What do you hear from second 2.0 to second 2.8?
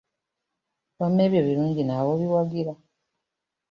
obiwagira?